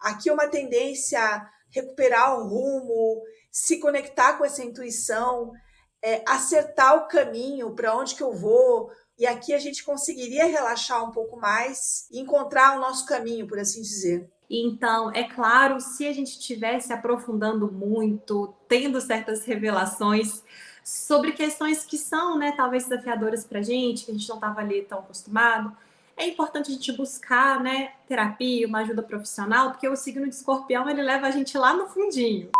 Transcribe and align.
Aqui 0.00 0.28
é 0.28 0.32
uma 0.32 0.48
tendência 0.48 1.20
a 1.20 1.50
recuperar 1.70 2.38
o 2.38 2.48
rumo, 2.48 3.22
se 3.50 3.78
conectar 3.78 4.34
com 4.34 4.44
essa 4.44 4.64
intuição, 4.64 5.52
é, 6.02 6.22
acertar 6.26 6.96
o 6.96 7.08
caminho 7.08 7.74
para 7.74 7.96
onde 7.96 8.14
que 8.14 8.22
eu 8.22 8.32
vou. 8.32 8.90
E 9.18 9.26
aqui 9.26 9.52
a 9.52 9.58
gente 9.58 9.84
conseguiria 9.84 10.46
relaxar 10.46 11.04
um 11.04 11.12
pouco 11.12 11.38
mais 11.38 12.06
e 12.10 12.20
encontrar 12.20 12.76
o 12.76 12.80
nosso 12.80 13.04
caminho, 13.04 13.46
por 13.46 13.58
assim 13.58 13.82
dizer. 13.82 14.30
Então, 14.48 15.12
é 15.12 15.24
claro, 15.24 15.78
se 15.80 16.06
a 16.06 16.12
gente 16.12 16.30
estivesse 16.30 16.92
aprofundando 16.92 17.70
muito, 17.70 18.52
tendo 18.66 19.00
certas 19.00 19.44
revelações 19.44 20.42
sobre 20.82 21.32
questões 21.32 21.84
que 21.84 21.96
são, 21.96 22.36
né, 22.36 22.52
talvez 22.56 22.84
desafiadoras 22.84 23.44
para 23.44 23.60
a 23.60 23.62
gente, 23.62 24.04
que 24.04 24.10
a 24.10 24.14
gente 24.14 24.28
não 24.28 24.36
estava 24.36 24.60
ali 24.60 24.82
tão 24.82 24.98
acostumado, 24.98 25.76
é 26.20 26.28
importante 26.28 26.70
a 26.70 26.74
gente 26.74 26.92
buscar, 26.92 27.62
né, 27.62 27.94
terapia, 28.06 28.66
uma 28.66 28.80
ajuda 28.80 29.02
profissional, 29.02 29.70
porque 29.70 29.88
o 29.88 29.96
signo 29.96 30.28
de 30.28 30.34
escorpião, 30.34 30.88
ele 30.88 31.02
leva 31.02 31.26
a 31.26 31.30
gente 31.30 31.56
lá 31.56 31.72
no 31.72 31.88
fundinho. 31.88 32.50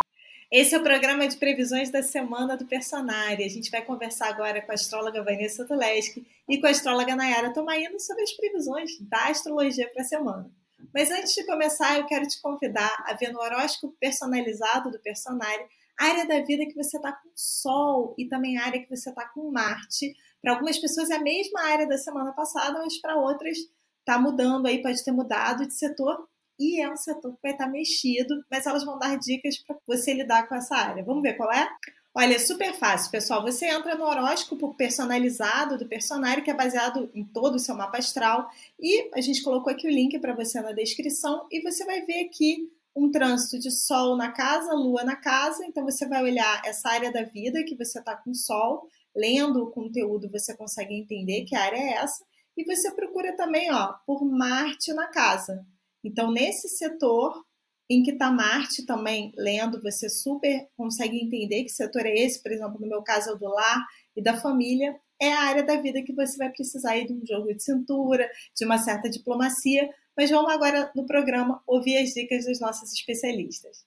Esse 0.51 0.75
é 0.75 0.79
o 0.79 0.83
programa 0.83 1.29
de 1.29 1.37
previsões 1.37 1.91
da 1.91 2.03
semana 2.03 2.57
do 2.57 2.65
Personário. 2.65 3.45
A 3.45 3.49
gente 3.49 3.71
vai 3.71 3.83
conversar 3.83 4.29
agora 4.29 4.63
com 4.63 4.73
a 4.73 4.75
astróloga 4.75 5.23
Vanessa 5.23 5.65
Tuleski 5.65 6.27
e 6.49 6.59
com 6.59 6.67
a 6.67 6.71
astróloga 6.71 7.15
Nayara 7.15 7.53
Tomaino 7.53 8.01
sobre 8.01 8.23
as 8.23 8.33
previsões 8.33 8.99
da 9.03 9.29
astrologia 9.29 9.89
para 9.93 10.03
a 10.03 10.07
semana. 10.07 10.51
Mas 10.93 11.11
antes 11.11 11.35
de 11.35 11.45
começar, 11.45 11.99
eu 11.99 12.07
quero 12.07 12.27
te 12.27 12.41
convidar 12.41 13.05
a 13.07 13.13
ver 13.13 13.31
no 13.31 13.41
horóscopo 13.41 13.95
personalizado 14.01 14.91
do 14.91 14.99
Personário 14.99 15.69
a 16.01 16.07
área 16.07 16.27
da 16.27 16.41
vida 16.41 16.65
que 16.65 16.75
você 16.75 16.97
está 16.97 17.13
com 17.13 17.29
Sol 17.35 18.15
e 18.17 18.27
também 18.27 18.57
a 18.57 18.65
área 18.65 18.81
que 18.81 18.89
você 18.89 19.11
está 19.11 19.29
com 19.29 19.51
Marte. 19.51 20.17
Para 20.43 20.53
algumas 20.53 20.79
pessoas 20.79 21.11
é 21.11 21.17
a 21.17 21.23
mesma 21.23 21.63
área 21.63 21.87
da 21.87 21.99
semana 21.99 22.33
passada, 22.33 22.79
mas 22.79 23.01
para 23.01 23.17
outras 23.17 23.59
está 23.99 24.19
mudando 24.19 24.67
aí, 24.67 24.83
pode 24.83 25.05
ter 25.05 25.13
mudado 25.13 25.67
de 25.67 25.75
setor 25.75 26.27
e 26.59 26.81
é 26.81 26.91
um 26.91 26.97
setor 26.97 27.33
que 27.33 27.43
vai 27.43 27.53
estar 27.53 27.69
mexido, 27.69 28.45
mas 28.51 28.67
elas 28.67 28.85
vão 28.85 28.99
dar 28.99 29.19
dicas 29.19 29.57
para 29.59 29.77
você 29.87 30.13
lidar 30.13 30.49
com 30.49 30.55
essa 30.55 30.77
área. 30.77 31.05
Vamos 31.05 31.23
ver 31.23 31.35
qual 31.35 31.53
é? 31.53 31.69
Olha, 32.13 32.35
é 32.35 32.39
super 32.39 32.75
fácil, 32.75 33.11
pessoal. 33.11 33.43
Você 33.43 33.67
entra 33.67 33.95
no 33.95 34.05
horóscopo 34.05 34.75
personalizado 34.75 35.79
do 35.79 35.87
personagem, 35.87 36.43
que 36.43 36.51
é 36.51 36.55
baseado 36.55 37.09
em 37.15 37.25
todo 37.25 37.55
o 37.55 37.59
seu 37.59 37.75
mapa 37.75 37.99
astral, 37.99 38.51
e 38.79 39.09
a 39.15 39.21
gente 39.21 39.43
colocou 39.43 39.73
aqui 39.73 39.87
o 39.87 39.91
link 39.91 40.19
para 40.19 40.35
você 40.35 40.61
na 40.61 40.73
descrição, 40.73 41.47
e 41.51 41.63
você 41.63 41.85
vai 41.85 42.03
ver 42.03 42.25
aqui 42.25 42.69
um 42.97 43.11
trânsito 43.11 43.59
de 43.59 43.71
Sol 43.71 44.17
na 44.17 44.33
casa, 44.33 44.75
Lua 44.75 45.05
na 45.05 45.17
casa. 45.17 45.65
Então 45.65 45.85
você 45.85 46.07
vai 46.07 46.23
olhar 46.23 46.61
essa 46.65 46.89
área 46.89 47.13
da 47.13 47.23
vida 47.23 47.63
que 47.65 47.77
você 47.77 48.01
está 48.01 48.17
com 48.17 48.35
Sol, 48.35 48.89
lendo 49.15 49.63
o 49.63 49.71
conteúdo 49.71 50.31
você 50.31 50.57
consegue 50.57 50.95
entender 50.95 51.45
que 51.45 51.57
área 51.57 51.77
é 51.77 51.95
essa, 51.95 52.25
e 52.57 52.65
você 52.65 52.93
procura 52.95 53.35
também, 53.37 53.73
ó, 53.73 53.95
por 54.07 54.25
Marte 54.25 54.93
na 54.93 55.09
casa. 55.09 55.65
Então, 56.05 56.31
nesse 56.31 56.69
setor 56.69 57.45
em 57.89 58.03
que 58.03 58.13
está 58.13 58.31
Marte 58.31 58.87
também 58.87 59.33
lendo, 59.37 59.83
você 59.83 60.09
super 60.09 60.69
consegue 60.77 61.17
entender 61.17 61.65
que 61.65 61.71
setor 61.71 62.07
é 62.07 62.15
esse, 62.15 62.43
por 62.43 62.53
exemplo, 62.53 62.81
no 62.81 62.87
meu 62.87 63.03
caso 63.03 63.31
é 63.31 63.33
o 63.33 63.39
do 63.39 63.49
lar 63.49 63.85
e 64.17 64.23
da 64.23 64.37
família, 64.37 64.95
é 65.21 65.33
a 65.33 65.43
área 65.43 65.63
da 65.63 65.77
vida 65.77 66.03
que 66.03 66.15
você 66.15 66.37
vai 66.37 66.51
precisar 66.51 66.99
de 67.01 67.13
um 67.13 67.27
jogo 67.27 67.53
de 67.53 67.63
cintura, 67.63 68.31
de 68.57 68.65
uma 68.65 68.79
certa 68.79 69.11
diplomacia. 69.11 69.89
Mas 70.17 70.31
vamos 70.31 70.53
agora 70.53 70.91
no 70.95 71.05
programa 71.05 71.63
ouvir 71.67 71.99
as 71.99 72.11
dicas 72.11 72.47
dos 72.47 72.61
nossos 72.61 72.93
especialistas. 72.93 73.85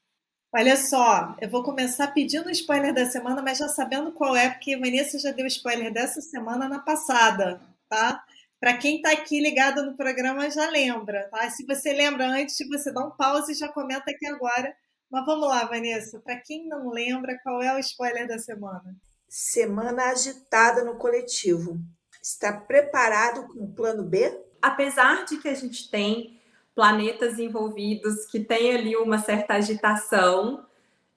Olha 0.56 0.78
só, 0.78 1.36
eu 1.42 1.50
vou 1.50 1.64
começar 1.64 2.14
pedindo 2.14 2.46
o 2.46 2.52
spoiler 2.52 2.94
da 2.94 3.08
semana, 3.08 3.42
mas 3.42 3.58
já 3.58 3.68
sabendo 3.68 4.12
qual 4.12 4.36
é, 4.36 4.52
porque 4.52 4.76
a 4.76 4.78
Vanessa 4.78 5.18
já 5.18 5.32
deu 5.32 5.48
spoiler 5.48 5.92
dessa 5.92 6.22
semana 6.22 6.70
na 6.70 6.78
passada, 6.78 7.60
tá? 7.90 8.24
Para 8.60 8.78
quem 8.78 8.98
está 8.98 9.12
aqui 9.14 9.42
ligado 9.42 9.84
no 9.84 9.98
programa 9.98 10.48
já 10.52 10.70
lembra, 10.70 11.28
tá? 11.32 11.50
Se 11.50 11.66
você 11.66 11.92
lembra 11.92 12.28
antes, 12.28 12.56
você 12.70 12.92
dá 12.94 13.04
um 13.04 13.10
pause 13.10 13.54
e 13.54 13.56
já 13.56 13.68
comenta 13.68 14.12
aqui 14.12 14.28
agora. 14.28 14.72
Mas 15.10 15.26
vamos 15.26 15.48
lá, 15.48 15.66
Vanessa. 15.66 16.20
Para 16.20 16.38
quem 16.38 16.68
não 16.68 16.92
lembra, 16.92 17.40
qual 17.42 17.60
é 17.60 17.74
o 17.74 17.80
spoiler 17.80 18.28
da 18.28 18.38
semana? 18.38 18.96
Semana 19.28 20.12
agitada 20.12 20.84
no 20.84 20.98
coletivo. 20.98 21.80
Está 22.22 22.54
preparado 22.54 23.48
com 23.48 23.64
o 23.64 23.74
plano 23.74 24.04
B? 24.04 24.40
Apesar 24.62 25.26
de 25.26 25.38
que 25.38 25.48
a 25.48 25.56
gente 25.56 25.90
tem 25.90 26.40
planetas 26.76 27.40
envolvidos 27.40 28.26
que 28.26 28.40
tem 28.40 28.74
ali 28.76 28.96
uma 28.96 29.20
certa 29.20 29.56
agitação, 29.56 30.66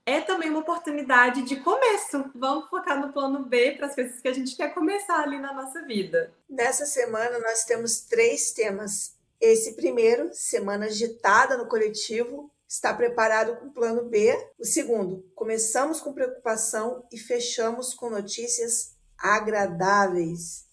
é 0.05 0.21
também 0.21 0.51
uma 0.51 0.61
oportunidade 0.61 1.43
de 1.43 1.57
começo. 1.57 2.31
Vamos 2.35 2.69
focar 2.69 3.01
no 3.01 3.13
plano 3.13 3.45
B 3.45 3.73
para 3.73 3.87
as 3.87 3.95
coisas 3.95 4.21
que 4.21 4.29
a 4.29 4.33
gente 4.33 4.57
quer 4.57 4.73
começar 4.73 5.21
ali 5.21 5.39
na 5.39 5.53
nossa 5.53 5.83
vida. 5.83 6.33
Nessa 6.49 6.87
semana 6.87 7.41
nós 7.41 7.65
temos 7.65 8.01
três 8.03 8.53
temas. 8.53 9.17
Esse 9.41 9.75
primeiro, 9.75 10.31
semana 10.33 10.87
agitada 10.87 11.57
no 11.57 11.67
coletivo, 11.67 12.51
está 12.69 12.95
preparado 12.95 13.57
com 13.57 13.67
o 13.67 13.73
plano 13.73 14.05
B. 14.05 14.33
O 14.59 14.65
segundo, 14.65 15.29
começamos 15.35 16.01
com 16.01 16.13
preocupação 16.13 17.05
e 17.13 17.19
fechamos 17.19 17.93
com 17.93 18.09
notícias 18.09 18.97
agradáveis. 19.19 20.67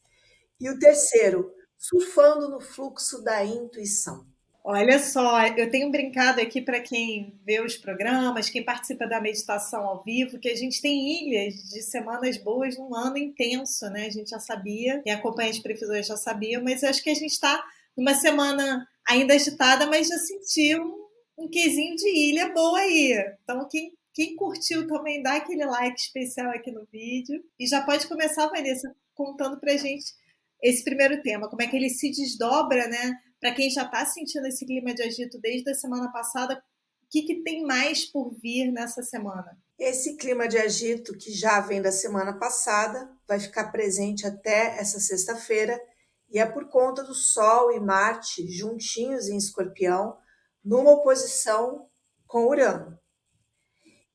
E 0.60 0.70
o 0.70 0.78
terceiro, 0.78 1.52
surfando 1.78 2.50
no 2.50 2.62
fluxo 2.62 3.22
da 3.24 3.44
intuição. 3.44 4.26
Olha 4.66 4.98
só, 4.98 5.46
eu 5.58 5.70
tenho 5.70 5.92
brincado 5.92 6.40
aqui 6.40 6.62
para 6.62 6.80
quem 6.80 7.38
vê 7.46 7.60
os 7.60 7.76
programas, 7.76 8.50
quem 8.50 8.64
participa 8.64 9.06
da 9.06 9.20
meditação 9.20 9.86
ao 9.86 10.02
vivo, 10.02 10.40
que 10.40 10.48
a 10.48 10.56
gente 10.56 10.82
tem 10.82 11.28
ilhas 11.28 11.56
de 11.70 11.82
semanas 11.82 12.38
boas 12.38 12.78
num 12.78 12.96
ano 12.96 13.18
intenso, 13.18 13.90
né? 13.90 14.06
A 14.06 14.10
gente 14.10 14.30
já 14.30 14.40
sabia, 14.40 15.02
quem 15.02 15.12
acompanha 15.12 15.50
as 15.50 15.60
previsões 15.60 16.08
já 16.08 16.16
sabia, 16.16 16.62
mas 16.62 16.82
eu 16.82 16.90
acho 16.90 17.04
que 17.04 17.10
a 17.10 17.14
gente 17.14 17.34
está 17.34 17.62
numa 17.96 18.14
semana 18.14 18.88
ainda 19.06 19.34
agitada, 19.34 19.86
mas 19.86 20.08
já 20.08 20.18
sentiu 20.18 21.10
um, 21.38 21.50
quesinho 21.50 21.98
de 21.98 22.08
ilha 22.08 22.54
boa 22.54 22.80
aí. 22.80 23.22
Então, 23.44 23.68
quem, 23.70 23.92
quem 24.14 24.34
curtiu 24.38 24.88
também, 24.88 25.22
dá 25.22 25.36
aquele 25.36 25.66
like 25.66 26.00
especial 26.00 26.52
aqui 26.52 26.72
no 26.72 26.88
vídeo. 26.90 27.44
E 27.60 27.68
já 27.68 27.82
pode 27.82 28.08
começar, 28.08 28.48
Vanessa, 28.48 28.96
contando 29.14 29.60
pra 29.60 29.76
gente 29.76 30.06
esse 30.62 30.86
primeiro 30.86 31.22
tema, 31.22 31.50
como 31.50 31.62
é 31.62 31.68
que 31.68 31.76
ele 31.76 31.90
se 31.90 32.10
desdobra, 32.10 32.88
né? 32.88 33.14
Para 33.44 33.54
quem 33.54 33.70
já 33.70 33.84
está 33.84 34.06
sentindo 34.06 34.48
esse 34.48 34.66
clima 34.66 34.94
de 34.94 35.04
agito 35.04 35.38
desde 35.38 35.70
a 35.70 35.76
semana 35.76 36.10
passada, 36.14 36.64
o 37.04 37.08
que, 37.10 37.24
que 37.24 37.44
tem 37.44 37.62
mais 37.66 38.06
por 38.06 38.34
vir 38.40 38.72
nessa 38.72 39.04
semana? 39.04 39.60
Esse 39.78 40.16
clima 40.16 40.48
de 40.48 40.58
agito 40.58 41.18
que 41.18 41.30
já 41.30 41.60
vem 41.60 41.82
da 41.82 41.92
semana 41.92 42.40
passada 42.40 43.12
vai 43.28 43.42
ficar 43.42 43.70
presente 43.70 44.26
até 44.26 44.80
essa 44.80 44.98
sexta-feira 44.98 45.78
e 46.32 46.40
é 46.40 46.46
por 46.46 46.70
conta 46.70 47.04
do 47.04 47.14
Sol 47.14 47.74
e 47.74 47.82
Marte 47.82 48.48
juntinhos 48.48 49.28
em 49.28 49.36
Escorpião, 49.36 50.18
numa 50.64 50.92
oposição 50.92 51.90
com 52.26 52.48
Urano. 52.48 52.98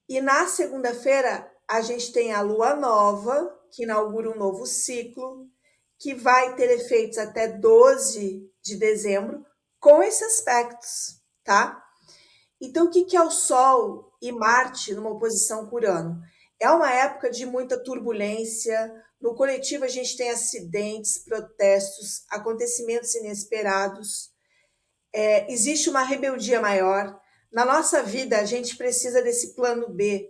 E 0.09 0.22
na 0.22 0.47
segunda-feira 0.47 1.53
a 1.69 1.83
gente 1.83 2.15
tem 2.15 2.33
a 2.33 2.41
Lua 2.41 2.75
Nova, 2.75 3.55
que 3.71 3.83
inaugura 3.83 4.31
um 4.31 4.38
novo 4.38 4.65
ciclo, 4.65 5.50
que 5.98 6.14
vai 6.14 6.54
ter 6.54 6.70
efeitos 6.70 7.19
até 7.19 7.48
12 7.48 8.48
de 8.62 8.76
dezembro 8.76 9.44
com 9.81 10.03
esses 10.03 10.22
aspectos, 10.22 11.20
tá? 11.44 11.82
Então, 12.60 12.86
o 12.86 12.91
que 12.91 13.16
é 13.16 13.22
o 13.22 13.31
Sol 13.31 14.12
e 14.20 14.32
Marte 14.32 14.94
numa 14.94 15.10
oposição 15.10 15.66
com? 15.66 16.20
É 16.60 16.69
uma 16.70 16.92
época 16.92 17.31
de 17.31 17.47
muita 17.47 17.82
turbulência. 17.82 18.92
No 19.20 19.34
coletivo, 19.34 19.84
a 19.84 19.88
gente 19.88 20.16
tem 20.16 20.31
acidentes, 20.31 21.19
protestos, 21.19 22.25
acontecimentos 22.31 23.14
inesperados. 23.14 24.31
É, 25.12 25.50
existe 25.53 25.88
uma 25.88 26.03
rebeldia 26.03 26.60
maior. 26.60 27.19
Na 27.53 27.64
nossa 27.64 28.03
vida, 28.03 28.38
a 28.38 28.44
gente 28.44 28.76
precisa 28.76 29.22
desse 29.22 29.54
plano 29.54 29.88
B, 29.88 30.28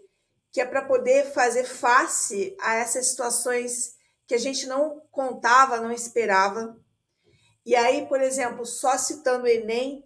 que 0.52 0.60
é 0.60 0.66
para 0.66 0.84
poder 0.84 1.32
fazer 1.32 1.64
face 1.64 2.54
a 2.60 2.74
essas 2.74 3.08
situações 3.08 3.97
que 4.28 4.34
a 4.34 4.38
gente 4.38 4.66
não 4.66 5.00
contava, 5.10 5.80
não 5.80 5.90
esperava. 5.90 6.78
E 7.64 7.74
aí, 7.74 8.06
por 8.06 8.20
exemplo, 8.20 8.66
só 8.66 8.96
citando 8.98 9.44
o 9.44 9.48
Enem, 9.48 10.04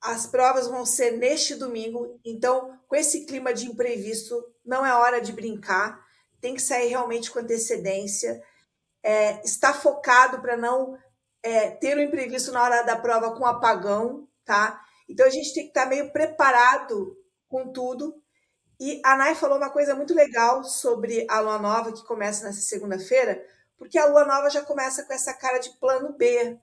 as 0.00 0.26
provas 0.26 0.68
vão 0.68 0.84
ser 0.84 1.12
neste 1.12 1.54
domingo, 1.54 2.20
então, 2.24 2.78
com 2.86 2.94
esse 2.94 3.24
clima 3.24 3.52
de 3.52 3.66
imprevisto, 3.66 4.36
não 4.64 4.84
é 4.84 4.94
hora 4.94 5.20
de 5.20 5.32
brincar, 5.32 5.98
tem 6.40 6.54
que 6.54 6.62
sair 6.62 6.88
realmente 6.88 7.30
com 7.30 7.40
antecedência, 7.40 8.40
é, 9.02 9.40
está 9.42 9.72
focado 9.72 10.40
para 10.40 10.56
não 10.56 10.96
é, 11.42 11.70
ter 11.70 11.96
o 11.96 12.00
um 12.00 12.04
imprevisto 12.04 12.52
na 12.52 12.62
hora 12.62 12.82
da 12.82 12.96
prova 12.96 13.34
com 13.34 13.46
apagão, 13.46 14.28
tá? 14.44 14.80
Então, 15.08 15.26
a 15.26 15.30
gente 15.30 15.54
tem 15.54 15.64
que 15.64 15.70
estar 15.70 15.84
tá 15.84 15.88
meio 15.88 16.12
preparado 16.12 17.16
com 17.48 17.72
tudo. 17.72 18.22
E 18.80 19.00
a 19.04 19.16
Nai 19.16 19.34
falou 19.34 19.58
uma 19.58 19.70
coisa 19.70 19.94
muito 19.94 20.14
legal 20.14 20.62
sobre 20.62 21.26
a 21.28 21.40
lua 21.40 21.58
nova 21.58 21.92
que 21.92 22.04
começa 22.04 22.44
nessa 22.44 22.60
segunda-feira, 22.60 23.44
porque 23.76 23.98
a 23.98 24.06
lua 24.06 24.24
nova 24.24 24.48
já 24.50 24.62
começa 24.62 25.04
com 25.04 25.12
essa 25.12 25.34
cara 25.34 25.58
de 25.58 25.70
plano 25.78 26.12
B, 26.12 26.58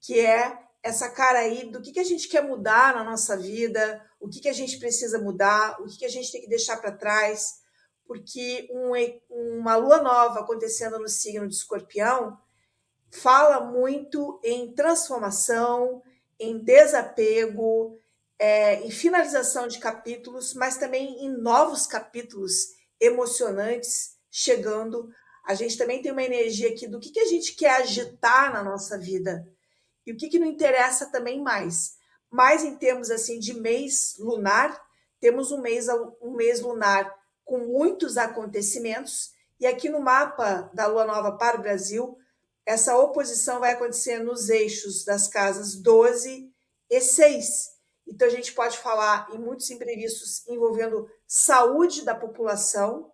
que 0.00 0.20
é 0.20 0.58
essa 0.82 1.08
cara 1.08 1.38
aí 1.38 1.70
do 1.70 1.80
que, 1.80 1.92
que 1.92 2.00
a 2.00 2.04
gente 2.04 2.28
quer 2.28 2.42
mudar 2.42 2.94
na 2.94 3.02
nossa 3.02 3.36
vida, 3.36 4.04
o 4.20 4.28
que, 4.28 4.40
que 4.40 4.48
a 4.48 4.52
gente 4.52 4.78
precisa 4.78 5.18
mudar, 5.18 5.80
o 5.80 5.86
que, 5.86 5.98
que 5.98 6.04
a 6.04 6.10
gente 6.10 6.30
tem 6.30 6.42
que 6.42 6.48
deixar 6.48 6.76
para 6.76 6.92
trás, 6.92 7.62
porque 8.06 8.68
um, 8.70 8.92
uma 9.58 9.76
lua 9.76 10.02
nova 10.02 10.40
acontecendo 10.40 10.98
no 10.98 11.08
signo 11.08 11.48
de 11.48 11.54
escorpião 11.54 12.38
fala 13.10 13.60
muito 13.60 14.38
em 14.44 14.74
transformação, 14.74 16.02
em 16.38 16.58
desapego, 16.58 17.98
é, 18.38 18.80
em 18.84 18.90
finalização 18.90 19.66
de 19.68 19.78
capítulos, 19.78 20.54
mas 20.54 20.76
também 20.76 21.24
em 21.24 21.30
novos 21.30 21.86
capítulos 21.86 22.68
emocionantes 23.00 24.16
chegando. 24.30 25.08
A 25.44 25.54
gente 25.54 25.76
também 25.76 26.02
tem 26.02 26.12
uma 26.12 26.22
energia 26.22 26.70
aqui 26.70 26.86
do 26.86 26.98
que, 26.98 27.10
que 27.10 27.20
a 27.20 27.26
gente 27.26 27.54
quer 27.54 27.82
agitar 27.82 28.52
na 28.52 28.62
nossa 28.62 28.98
vida 28.98 29.46
e 30.06 30.12
o 30.12 30.16
que, 30.16 30.28
que 30.28 30.38
não 30.38 30.46
interessa 30.46 31.06
também 31.06 31.40
mais. 31.40 31.96
Mais 32.30 32.64
em 32.64 32.76
termos 32.76 33.10
assim 33.10 33.38
de 33.38 33.54
mês 33.54 34.16
lunar, 34.18 34.80
temos 35.20 35.50
um 35.50 35.60
mês, 35.60 35.86
um 36.20 36.32
mês 36.34 36.60
lunar 36.60 37.14
com 37.44 37.58
muitos 37.58 38.16
acontecimentos, 38.16 39.32
e 39.60 39.66
aqui 39.66 39.88
no 39.88 40.00
mapa 40.00 40.70
da 40.74 40.86
Lua 40.86 41.04
Nova 41.04 41.32
para 41.32 41.58
o 41.58 41.62
Brasil, 41.62 42.18
essa 42.66 42.96
oposição 42.96 43.60
vai 43.60 43.72
acontecer 43.72 44.18
nos 44.18 44.48
eixos 44.48 45.04
das 45.04 45.28
casas 45.28 45.76
12 45.76 46.50
e 46.90 47.00
6. 47.00 47.73
Então, 48.06 48.28
a 48.28 48.30
gente 48.30 48.52
pode 48.52 48.78
falar 48.78 49.28
em 49.32 49.38
muitos 49.38 49.70
imprevistos 49.70 50.46
envolvendo 50.46 51.08
saúde 51.26 52.04
da 52.04 52.14
população, 52.14 53.10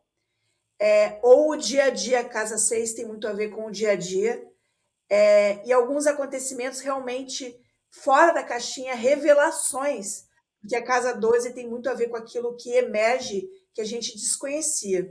é, 0.80 1.20
ou 1.22 1.50
o 1.50 1.56
dia 1.56 1.84
a 1.84 1.90
dia, 1.90 2.24
casa 2.24 2.56
6 2.56 2.94
tem 2.94 3.06
muito 3.06 3.28
a 3.28 3.32
ver 3.32 3.50
com 3.50 3.66
o 3.66 3.70
dia 3.70 3.92
a 3.92 3.96
dia, 3.96 4.42
é, 5.08 5.66
e 5.66 5.72
alguns 5.72 6.06
acontecimentos 6.06 6.80
realmente 6.80 7.54
fora 7.90 8.32
da 8.32 8.42
caixinha, 8.42 8.94
revelações, 8.94 10.24
porque 10.60 10.76
a 10.76 10.84
casa 10.84 11.12
12 11.12 11.52
tem 11.52 11.68
muito 11.68 11.90
a 11.90 11.94
ver 11.94 12.08
com 12.08 12.16
aquilo 12.16 12.56
que 12.56 12.70
emerge, 12.72 13.48
que 13.74 13.80
a 13.80 13.84
gente 13.84 14.16
desconhecia. 14.16 15.10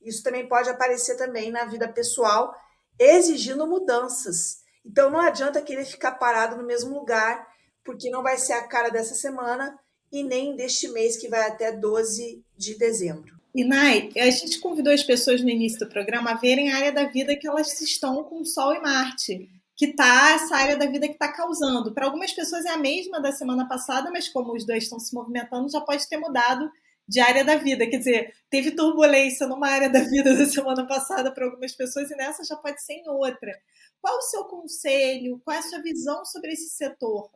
Isso 0.00 0.22
também 0.22 0.48
pode 0.48 0.68
aparecer 0.68 1.16
também 1.16 1.50
na 1.50 1.64
vida 1.64 1.88
pessoal, 1.88 2.54
exigindo 2.98 3.66
mudanças. 3.66 4.58
Então 4.84 5.10
não 5.10 5.20
adianta 5.20 5.60
querer 5.60 5.84
ficar 5.84 6.12
parado 6.12 6.56
no 6.56 6.64
mesmo 6.64 6.94
lugar, 6.94 7.46
porque 7.88 8.10
não 8.10 8.22
vai 8.22 8.36
ser 8.36 8.52
a 8.52 8.68
cara 8.68 8.90
dessa 8.90 9.14
semana 9.14 9.78
e 10.12 10.22
nem 10.22 10.54
deste 10.54 10.88
mês 10.88 11.16
que 11.16 11.26
vai 11.26 11.40
até 11.48 11.72
12 11.72 12.44
de 12.54 12.76
dezembro. 12.76 13.34
E 13.54 14.20
a 14.20 14.30
gente 14.30 14.60
convidou 14.60 14.92
as 14.92 15.02
pessoas 15.02 15.40
no 15.40 15.48
início 15.48 15.78
do 15.78 15.88
programa 15.88 16.32
a 16.32 16.34
verem 16.34 16.70
a 16.70 16.76
área 16.76 16.92
da 16.92 17.04
vida 17.04 17.34
que 17.34 17.48
elas 17.48 17.80
estão 17.80 18.22
com 18.24 18.44
Sol 18.44 18.74
e 18.74 18.80
Marte, 18.80 19.48
que 19.74 19.94
tá 19.94 20.32
essa 20.32 20.54
área 20.54 20.76
da 20.76 20.84
vida 20.84 21.06
que 21.06 21.14
está 21.14 21.32
causando. 21.32 21.94
Para 21.94 22.04
algumas 22.04 22.30
pessoas 22.30 22.66
é 22.66 22.68
a 22.68 22.76
mesma 22.76 23.22
da 23.22 23.32
semana 23.32 23.66
passada, 23.66 24.10
mas 24.10 24.28
como 24.28 24.54
os 24.54 24.66
dois 24.66 24.82
estão 24.84 25.00
se 25.00 25.14
movimentando, 25.14 25.70
já 25.70 25.80
pode 25.80 26.06
ter 26.10 26.18
mudado 26.18 26.70
de 27.08 27.20
área 27.20 27.42
da 27.42 27.56
vida. 27.56 27.86
Quer 27.86 27.96
dizer, 27.96 28.34
teve 28.50 28.72
turbulência 28.72 29.46
numa 29.46 29.66
área 29.66 29.88
da 29.88 30.00
vida 30.00 30.36
da 30.36 30.44
semana 30.44 30.86
passada 30.86 31.32
para 31.32 31.46
algumas 31.46 31.72
pessoas 31.74 32.10
e 32.10 32.16
nessa 32.16 32.44
já 32.44 32.56
pode 32.56 32.84
ser 32.84 32.92
em 32.92 33.08
outra. 33.08 33.58
Qual 33.98 34.18
o 34.18 34.22
seu 34.22 34.44
conselho? 34.44 35.40
Qual 35.42 35.56
é 35.56 35.60
a 35.60 35.62
sua 35.62 35.80
visão 35.80 36.22
sobre 36.26 36.52
esse 36.52 36.68
setor? 36.68 37.30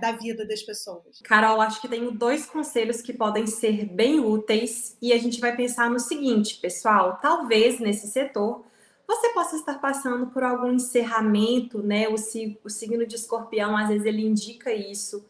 Da 0.00 0.12
vida 0.12 0.46
das 0.46 0.62
pessoas. 0.62 1.20
Carol, 1.24 1.60
acho 1.60 1.80
que 1.80 1.88
tenho 1.88 2.10
dois 2.12 2.46
conselhos 2.46 3.00
que 3.00 3.12
podem 3.12 3.46
ser 3.46 3.86
bem 3.86 4.20
úteis 4.20 4.96
e 5.00 5.12
a 5.12 5.18
gente 5.18 5.40
vai 5.40 5.56
pensar 5.56 5.88
no 5.90 5.98
seguinte, 5.98 6.58
pessoal, 6.60 7.18
talvez 7.22 7.80
nesse 7.80 8.06
setor 8.08 8.64
você 9.06 9.30
possa 9.30 9.56
estar 9.56 9.80
passando 9.80 10.28
por 10.28 10.42
algum 10.42 10.72
encerramento, 10.72 11.82
né? 11.82 12.08
O, 12.08 12.14
o 12.14 12.70
signo 12.70 13.06
de 13.06 13.16
escorpião, 13.16 13.76
às 13.76 13.88
vezes, 13.88 14.06
ele 14.06 14.24
indica 14.24 14.72
isso. 14.72 15.24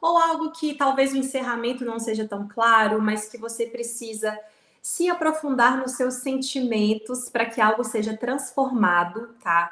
Ou 0.00 0.18
algo 0.18 0.52
que 0.52 0.74
talvez 0.74 1.12
o 1.12 1.16
encerramento 1.16 1.84
não 1.84 1.98
seja 1.98 2.28
tão 2.28 2.46
claro, 2.46 3.00
mas 3.00 3.26
que 3.28 3.38
você 3.38 3.66
precisa 3.66 4.38
se 4.82 5.08
aprofundar 5.08 5.78
nos 5.78 5.92
seus 5.92 6.14
sentimentos 6.14 7.30
para 7.30 7.46
que 7.46 7.58
algo 7.58 7.82
seja 7.82 8.14
transformado, 8.14 9.34
tá? 9.42 9.70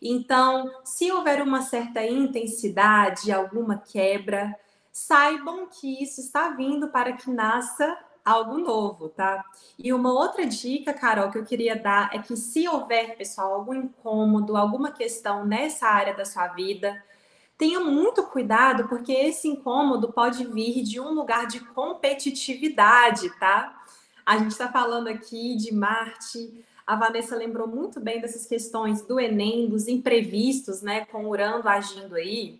Então, 0.00 0.70
se 0.84 1.10
houver 1.10 1.42
uma 1.42 1.62
certa 1.62 2.04
intensidade, 2.04 3.32
alguma 3.32 3.78
quebra, 3.78 4.54
saibam 4.92 5.66
que 5.66 6.02
isso 6.02 6.20
está 6.20 6.50
vindo 6.50 6.88
para 6.88 7.12
que 7.12 7.30
nasça 7.30 7.98
algo 8.24 8.58
novo, 8.58 9.08
tá? 9.08 9.44
E 9.78 9.92
uma 9.92 10.12
outra 10.12 10.44
dica, 10.44 10.92
Carol, 10.92 11.30
que 11.30 11.38
eu 11.38 11.44
queria 11.44 11.76
dar 11.76 12.10
é 12.12 12.18
que 12.18 12.36
se 12.36 12.68
houver, 12.68 13.16
pessoal, 13.16 13.54
algum 13.54 13.74
incômodo, 13.74 14.56
alguma 14.56 14.92
questão 14.92 15.46
nessa 15.46 15.86
área 15.88 16.14
da 16.14 16.24
sua 16.24 16.48
vida, 16.48 17.02
tenha 17.56 17.80
muito 17.80 18.22
cuidado, 18.24 18.86
porque 18.86 19.12
esse 19.12 19.48
incômodo 19.48 20.12
pode 20.12 20.44
vir 20.44 20.82
de 20.82 21.00
um 21.00 21.10
lugar 21.10 21.46
de 21.46 21.60
competitividade, 21.60 23.30
tá? 23.38 23.74
A 24.24 24.36
gente 24.36 24.52
está 24.52 24.70
falando 24.70 25.08
aqui 25.08 25.56
de 25.56 25.72
Marte, 25.74 26.64
a 26.88 26.96
Vanessa 26.96 27.36
lembrou 27.36 27.68
muito 27.68 28.00
bem 28.00 28.18
dessas 28.18 28.46
questões 28.46 29.02
do 29.02 29.20
Enem, 29.20 29.68
dos 29.68 29.88
imprevistos, 29.88 30.80
né, 30.80 31.04
com 31.04 31.26
o 31.26 31.28
Urano 31.28 31.68
agindo 31.68 32.14
aí. 32.14 32.58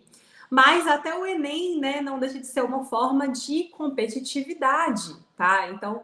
Mas 0.51 0.85
até 0.85 1.17
o 1.17 1.25
Enem, 1.25 1.79
né, 1.79 1.99
não 1.99 2.19
deixa 2.19 2.37
de 2.37 2.45
ser 2.45 2.63
uma 2.63 2.85
forma 2.85 3.27
de 3.27 3.63
competitividade, 3.75 5.15
tá? 5.35 5.71
Então, 5.71 6.03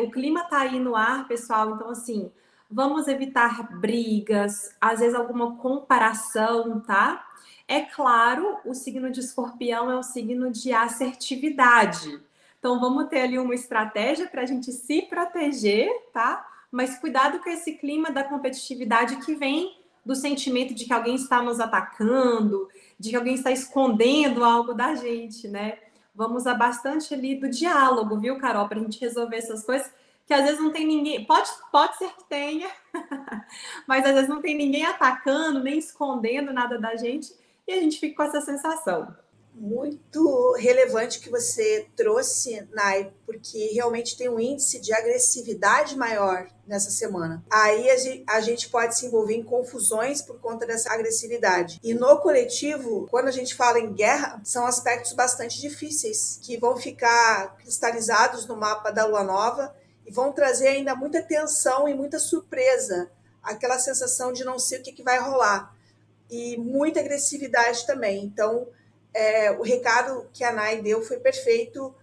o 0.00 0.10
clima 0.12 0.44
tá 0.44 0.60
aí 0.60 0.78
no 0.78 0.94
ar, 0.94 1.26
pessoal. 1.26 1.74
Então, 1.74 1.90
assim, 1.90 2.30
vamos 2.70 3.08
evitar 3.08 3.76
brigas, 3.80 4.72
às 4.80 5.00
vezes 5.00 5.16
alguma 5.16 5.56
comparação, 5.56 6.78
tá? 6.78 7.28
É 7.66 7.80
claro, 7.80 8.60
o 8.64 8.74
signo 8.74 9.10
de 9.10 9.18
escorpião 9.18 9.90
é 9.90 9.98
um 9.98 10.04
signo 10.04 10.52
de 10.52 10.72
assertividade. 10.72 12.22
Então, 12.60 12.78
vamos 12.78 13.08
ter 13.08 13.22
ali 13.22 13.40
uma 13.40 13.56
estratégia 13.56 14.28
para 14.28 14.42
a 14.42 14.46
gente 14.46 14.70
se 14.70 15.02
proteger, 15.02 15.90
tá? 16.12 16.46
Mas 16.70 16.98
cuidado 16.98 17.38
com 17.40 17.50
esse 17.50 17.72
clima 17.72 18.10
da 18.10 18.24
competitividade 18.24 19.16
que 19.24 19.34
vem 19.34 19.80
do 20.04 20.14
sentimento 20.14 20.74
de 20.74 20.84
que 20.84 20.92
alguém 20.92 21.16
está 21.16 21.42
nos 21.42 21.58
atacando, 21.58 22.68
de 22.98 23.10
que 23.10 23.16
alguém 23.16 23.34
está 23.34 23.50
escondendo 23.50 24.44
algo 24.44 24.72
da 24.72 24.94
gente, 24.94 25.48
né? 25.48 25.78
Vamos 26.14 26.42
usar 26.42 26.54
bastante 26.54 27.12
ali 27.12 27.34
do 27.34 27.48
diálogo, 27.48 28.18
viu, 28.18 28.38
Carol, 28.38 28.68
para 28.68 28.78
a 28.78 28.82
gente 28.82 29.00
resolver 29.00 29.36
essas 29.36 29.64
coisas 29.64 29.90
que 30.24 30.34
às 30.34 30.42
vezes 30.42 30.60
não 30.60 30.72
tem 30.72 30.86
ninguém, 30.86 31.24
pode, 31.24 31.48
pode 31.70 31.96
ser 31.98 32.08
que 32.10 32.24
tenha, 32.24 32.68
mas 33.86 34.04
às 34.04 34.12
vezes 34.12 34.28
não 34.28 34.40
tem 34.40 34.56
ninguém 34.56 34.84
atacando, 34.84 35.62
nem 35.62 35.78
escondendo 35.78 36.52
nada 36.52 36.78
da 36.78 36.96
gente, 36.96 37.32
e 37.66 37.72
a 37.72 37.80
gente 37.80 38.00
fica 38.00 38.16
com 38.16 38.22
essa 38.24 38.40
sensação 38.40 39.14
muito 39.56 40.54
relevante 40.58 41.18
que 41.18 41.30
você 41.30 41.88
trouxe, 41.96 42.68
Nai, 42.72 43.10
porque 43.24 43.70
realmente 43.72 44.16
tem 44.16 44.28
um 44.28 44.38
índice 44.38 44.78
de 44.78 44.92
agressividade 44.92 45.96
maior 45.96 46.46
nessa 46.66 46.90
semana. 46.90 47.42
Aí 47.50 47.88
a 48.26 48.40
gente 48.40 48.68
pode 48.68 48.96
se 48.96 49.06
envolver 49.06 49.34
em 49.34 49.42
confusões 49.42 50.20
por 50.20 50.38
conta 50.40 50.66
dessa 50.66 50.92
agressividade. 50.92 51.80
E 51.82 51.94
no 51.94 52.18
coletivo, 52.18 53.06
quando 53.10 53.28
a 53.28 53.32
gente 53.32 53.54
fala 53.54 53.78
em 53.78 53.94
guerra, 53.94 54.40
são 54.44 54.66
aspectos 54.66 55.14
bastante 55.14 55.60
difíceis 55.60 56.38
que 56.42 56.58
vão 56.58 56.76
ficar 56.76 57.56
cristalizados 57.56 58.46
no 58.46 58.56
mapa 58.56 58.90
da 58.90 59.06
lua 59.06 59.24
nova 59.24 59.74
e 60.06 60.12
vão 60.12 60.32
trazer 60.32 60.68
ainda 60.68 60.94
muita 60.94 61.22
tensão 61.22 61.88
e 61.88 61.94
muita 61.94 62.18
surpresa, 62.18 63.10
aquela 63.42 63.78
sensação 63.78 64.32
de 64.32 64.44
não 64.44 64.58
sei 64.58 64.80
o 64.80 64.82
que, 64.82 64.92
que 64.92 65.02
vai 65.02 65.18
rolar. 65.18 65.74
E 66.30 66.56
muita 66.56 67.00
agressividade 67.00 67.86
também. 67.86 68.24
Então, 68.24 68.66
é, 69.16 69.50
o 69.50 69.62
recado 69.62 70.28
que 70.30 70.44
a 70.44 70.52
Nai 70.52 70.82
deu 70.82 71.02
foi 71.02 71.18
perfeito 71.18 71.94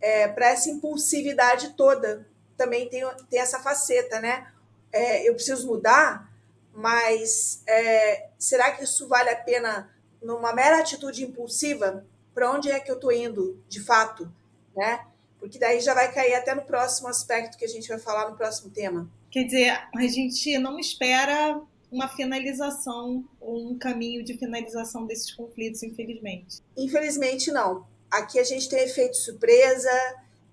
é, 0.00 0.26
para 0.26 0.48
essa 0.48 0.70
impulsividade 0.70 1.74
toda. 1.76 2.26
Também 2.56 2.88
tem, 2.88 3.02
tem 3.28 3.38
essa 3.38 3.60
faceta, 3.60 4.20
né? 4.20 4.50
É, 4.90 5.28
eu 5.28 5.34
preciso 5.34 5.66
mudar, 5.66 6.32
mas 6.72 7.62
é, 7.66 8.28
será 8.38 8.72
que 8.72 8.84
isso 8.84 9.06
vale 9.06 9.28
a 9.28 9.36
pena 9.36 9.90
numa 10.22 10.54
mera 10.54 10.80
atitude 10.80 11.22
impulsiva? 11.22 12.06
Para 12.34 12.50
onde 12.50 12.70
é 12.70 12.80
que 12.80 12.90
eu 12.90 12.94
estou 12.94 13.12
indo, 13.12 13.62
de 13.68 13.80
fato, 13.80 14.32
né? 14.74 15.04
Porque 15.38 15.58
daí 15.58 15.78
já 15.80 15.92
vai 15.92 16.10
cair 16.10 16.34
até 16.34 16.54
no 16.54 16.62
próximo 16.62 17.08
aspecto 17.08 17.58
que 17.58 17.66
a 17.66 17.68
gente 17.68 17.86
vai 17.86 17.98
falar 17.98 18.30
no 18.30 18.36
próximo 18.36 18.70
tema. 18.70 19.10
Quer 19.30 19.44
dizer, 19.44 19.70
a 19.94 20.06
gente 20.06 20.58
não 20.58 20.78
espera 20.78 21.60
uma 21.92 22.08
finalização 22.08 23.28
ou 23.38 23.70
um 23.70 23.78
caminho 23.78 24.24
de 24.24 24.36
finalização 24.38 25.06
desses 25.06 25.30
conflitos, 25.30 25.82
infelizmente. 25.82 26.62
Infelizmente, 26.74 27.52
não. 27.52 27.86
Aqui 28.10 28.38
a 28.38 28.44
gente 28.44 28.68
tem 28.68 28.82
efeito 28.82 29.16
surpresa, 29.18 29.90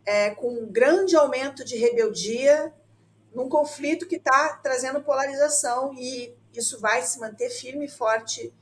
é, 0.05 0.31
com 0.31 0.50
um 0.50 0.69
grande 0.69 1.15
aumento 1.15 1.63
de 1.63 1.77
rebeldia, 1.77 2.74
num 3.34 3.48
conflito 3.48 4.05
que 4.05 4.17
está 4.17 4.60
trazendo 4.62 5.01
polarização, 5.01 5.93
e 5.93 6.34
isso 6.53 6.79
vai 6.79 7.01
se 7.03 7.19
manter 7.19 7.50
firme 7.50 7.86
e 7.86 7.89
forte 7.89 8.53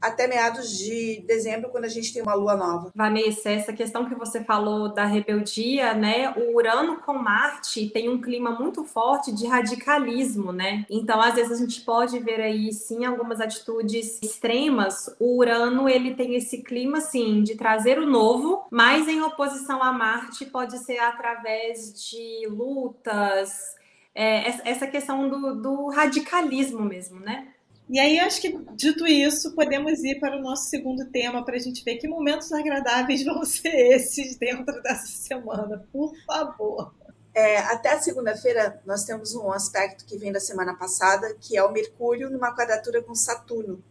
até 0.00 0.26
meados 0.26 0.78
de 0.78 1.22
dezembro, 1.26 1.70
quando 1.70 1.84
a 1.84 1.88
gente 1.88 2.12
tem 2.12 2.22
uma 2.22 2.34
lua 2.34 2.56
nova. 2.56 2.90
Vanessa, 2.94 3.50
essa 3.50 3.72
questão 3.72 4.08
que 4.08 4.14
você 4.14 4.42
falou 4.42 4.92
da 4.92 5.04
rebeldia, 5.04 5.94
né? 5.94 6.32
O 6.36 6.56
Urano 6.56 6.98
com 7.00 7.14
Marte 7.14 7.90
tem 7.90 8.08
um 8.08 8.20
clima 8.20 8.50
muito 8.52 8.84
forte 8.84 9.32
de 9.32 9.46
radicalismo, 9.46 10.52
né? 10.52 10.86
Então, 10.88 11.20
às 11.20 11.34
vezes 11.34 11.52
a 11.52 11.56
gente 11.56 11.82
pode 11.82 12.18
ver 12.18 12.40
aí 12.40 12.72
sim 12.72 13.04
algumas 13.04 13.40
atitudes 13.40 14.20
extremas. 14.22 15.14
O 15.18 15.36
Urano, 15.38 15.88
ele 15.88 16.14
tem 16.14 16.34
esse 16.34 16.62
clima 16.62 16.98
assim 16.98 17.42
de 17.42 17.54
trazer 17.54 17.98
o 17.98 18.06
novo, 18.06 18.66
mas 18.70 19.06
em 19.06 19.20
oposição 19.20 19.82
a 19.82 19.92
Marte 19.92 20.46
pode 20.46 20.78
ser 20.78 20.98
através 20.98 21.92
de 21.92 22.46
lutas, 22.48 23.74
é, 24.14 24.48
essa 24.68 24.86
questão 24.86 25.28
do, 25.28 25.54
do 25.60 25.88
radicalismo 25.88 26.80
mesmo, 26.80 27.20
né? 27.20 27.48
E 27.92 27.98
aí, 27.98 28.20
acho 28.20 28.40
que, 28.40 28.56
dito 28.76 29.04
isso, 29.04 29.52
podemos 29.52 30.04
ir 30.04 30.20
para 30.20 30.36
o 30.36 30.40
nosso 30.40 30.70
segundo 30.70 31.06
tema 31.06 31.44
para 31.44 31.56
a 31.56 31.58
gente 31.58 31.82
ver 31.82 31.96
que 31.96 32.06
momentos 32.06 32.52
agradáveis 32.52 33.24
vão 33.26 33.44
ser 33.44 33.74
esses 33.96 34.36
dentro 34.36 34.80
dessa 34.80 35.08
semana. 35.08 35.84
Por 35.92 36.14
favor. 36.24 36.94
É, 37.34 37.58
até 37.58 37.98
segunda-feira, 37.98 38.80
nós 38.86 39.02
temos 39.02 39.34
um 39.34 39.50
aspecto 39.50 40.04
que 40.04 40.16
vem 40.16 40.30
da 40.30 40.38
semana 40.38 40.76
passada, 40.76 41.34
que 41.40 41.56
é 41.56 41.64
o 41.64 41.72
Mercúrio 41.72 42.30
numa 42.30 42.54
quadratura 42.54 43.02
com 43.02 43.12
Saturno. 43.12 43.82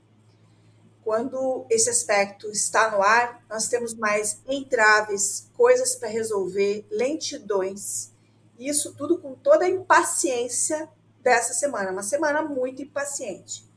Quando 1.04 1.66
esse 1.70 1.90
aspecto 1.90 2.50
está 2.52 2.92
no 2.92 3.04
ar, 3.04 3.44
nós 3.50 3.68
temos 3.68 3.94
mais 3.94 4.42
entraves, 4.48 5.50
coisas 5.58 5.96
para 5.96 6.08
resolver, 6.08 6.88
lentidões. 6.90 8.14
Isso 8.58 8.96
tudo 8.96 9.18
com 9.18 9.36
toda 9.36 9.66
a 9.66 9.70
impaciência 9.70 10.88
dessa 11.22 11.54
semana, 11.54 11.92
uma 11.92 12.04
semana 12.04 12.42
muito 12.42 12.82
impaciente. 12.82 13.69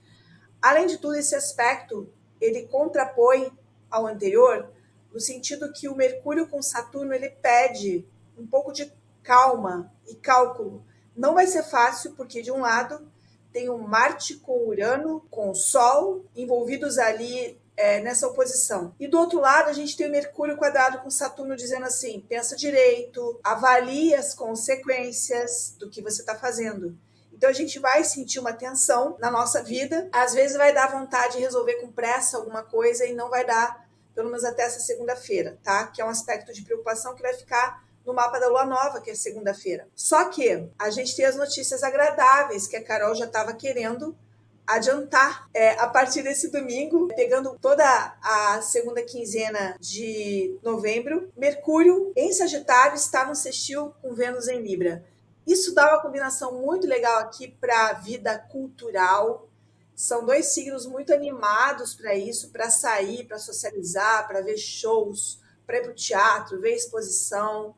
Além 0.63 0.87
de 0.87 0.99
tudo, 0.99 1.17
esse 1.17 1.35
aspecto 1.35 2.09
ele 2.41 2.69
contrapõe 2.69 3.53
ao 3.91 4.07
anterior, 4.07 4.71
no 5.13 5.21
sentido 5.21 5.73
que 5.73 5.89
o 5.89 5.97
Mercúrio 5.97 6.47
com 6.47 6.63
Saturno 6.63 7.13
ele 7.13 7.29
pede 7.29 8.07
um 8.39 8.47
pouco 8.47 8.73
de 8.73 8.91
calma 9.23 9.93
e 10.09 10.15
cálculo. 10.15 10.85
Não 11.15 11.35
vai 11.35 11.47
ser 11.47 11.65
fácil, 11.65 12.13
porque 12.13 12.41
de 12.41 12.51
um 12.51 12.61
lado 12.61 13.07
tem 13.53 13.69
o 13.69 13.77
Marte 13.77 14.37
com 14.37 14.67
Urano, 14.67 15.21
com 15.31 15.51
o 15.51 15.55
Sol, 15.55 16.25
envolvidos 16.35 16.97
ali 16.97 17.61
é, 17.77 18.01
nessa 18.01 18.27
oposição. 18.27 18.95
E 18.99 19.07
do 19.07 19.19
outro 19.19 19.41
lado, 19.41 19.69
a 19.69 19.73
gente 19.73 19.97
tem 19.97 20.07
o 20.07 20.11
Mercúrio 20.11 20.57
quadrado 20.57 20.99
com 20.99 21.11
Saturno 21.11 21.55
dizendo 21.57 21.85
assim: 21.85 22.25
pensa 22.29 22.57
direito, 22.57 23.39
avalie 23.45 24.15
as 24.15 24.35
consequências 24.35 25.75
do 25.79 25.91
que 25.91 26.01
você 26.01 26.23
está 26.23 26.35
fazendo. 26.35 26.97
Então 27.43 27.51
a 27.51 27.55
gente 27.55 27.81
vai 27.81 28.05
sentir 28.05 28.39
uma 28.39 28.53
tensão 28.53 29.17
na 29.19 29.29
nossa 29.29 29.65
vida. 29.65 30.09
Às 30.13 30.33
vezes 30.33 30.57
vai 30.57 30.73
dar 30.73 30.93
vontade 30.93 31.39
de 31.39 31.41
resolver 31.41 31.75
com 31.81 31.91
pressa 31.91 32.37
alguma 32.37 32.63
coisa 32.63 33.05
e 33.05 33.15
não 33.15 33.29
vai 33.29 33.45
dar, 33.45 33.85
pelo 34.15 34.29
menos 34.29 34.45
até 34.45 34.63
essa 34.63 34.79
segunda-feira, 34.79 35.59
tá? 35.61 35.89
Que 35.89 36.01
é 36.01 36.05
um 36.05 36.09
aspecto 36.09 36.53
de 36.53 36.63
preocupação 36.63 37.17
que 37.17 37.21
vai 37.21 37.35
ficar 37.35 37.83
no 38.07 38.15
mapa 38.15 38.39
da 38.39 38.47
lua 38.47 38.65
nova, 38.65 39.01
que 39.01 39.11
é 39.11 39.17
segunda-feira. 39.17 39.89
Só 39.93 40.27
que 40.27 40.69
a 40.79 40.91
gente 40.91 41.17
tem 41.17 41.25
as 41.25 41.35
notícias 41.35 41.83
agradáveis 41.83 42.69
que 42.69 42.77
a 42.77 42.85
Carol 42.85 43.13
já 43.13 43.25
estava 43.25 43.53
querendo 43.55 44.17
adiantar 44.65 45.49
é, 45.53 45.71
a 45.81 45.89
partir 45.89 46.23
desse 46.23 46.49
domingo, 46.49 47.09
pegando 47.09 47.59
toda 47.61 47.85
a 48.23 48.63
segunda 48.63 49.03
quinzena 49.03 49.77
de 49.81 50.61
novembro. 50.63 51.29
Mercúrio 51.37 52.13
em 52.15 52.33
Sagitário 52.33 52.95
está 52.95 53.27
no 53.27 53.35
sextil 53.35 53.93
com 54.01 54.15
Vênus 54.15 54.47
em 54.47 54.63
Libra. 54.63 55.05
Isso 55.47 55.75
dá 55.75 55.89
uma 55.89 56.03
combinação 56.03 56.61
muito 56.61 56.87
legal 56.87 57.19
aqui 57.19 57.49
para 57.49 57.89
a 57.89 57.93
vida 57.95 58.39
cultural. 58.39 59.49
São 59.95 60.25
dois 60.25 60.47
signos 60.47 60.87
muito 60.87 61.13
animados 61.13 61.95
para 61.95 62.15
isso, 62.15 62.51
para 62.51 62.71
sair, 62.71 63.25
para 63.25 63.39
socializar, 63.39 64.27
para 64.27 64.41
ver 64.41 64.57
shows, 64.57 65.41
para 65.67 65.79
ir 65.79 65.83
para 65.83 65.93
o 65.93 65.95
teatro, 65.95 66.61
ver 66.61 66.75
exposição. 66.75 67.75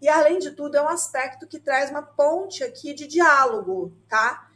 E 0.00 0.08
além 0.08 0.38
de 0.38 0.50
tudo, 0.50 0.76
é 0.76 0.82
um 0.82 0.88
aspecto 0.88 1.46
que 1.46 1.58
traz 1.58 1.90
uma 1.90 2.02
ponte 2.02 2.62
aqui 2.62 2.92
de 2.92 3.06
diálogo, 3.06 3.92
tá? 4.08 4.50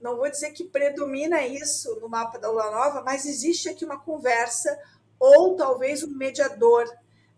Não 0.00 0.16
vou 0.16 0.30
dizer 0.30 0.52
que 0.52 0.64
predomina 0.64 1.46
isso 1.46 1.98
no 2.00 2.08
mapa 2.08 2.38
da 2.38 2.50
Lua 2.50 2.70
Nova, 2.70 3.02
mas 3.02 3.26
existe 3.26 3.68
aqui 3.68 3.84
uma 3.84 3.98
conversa 3.98 4.78
ou 5.18 5.56
talvez 5.56 6.02
um 6.02 6.16
mediador. 6.16 6.88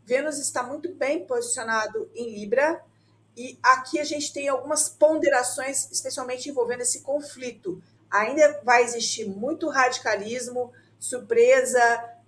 Vênus 0.04 0.38
está 0.38 0.62
muito 0.62 0.92
bem 0.94 1.24
posicionado 1.24 2.10
em 2.14 2.34
Libra, 2.34 2.84
e 3.40 3.58
aqui 3.62 3.98
a 3.98 4.04
gente 4.04 4.34
tem 4.34 4.50
algumas 4.50 4.86
ponderações, 4.86 5.90
especialmente 5.90 6.50
envolvendo 6.50 6.82
esse 6.82 7.00
conflito. 7.00 7.82
Ainda 8.10 8.60
vai 8.62 8.82
existir 8.82 9.26
muito 9.26 9.70
radicalismo, 9.70 10.70
surpresa, 10.98 11.80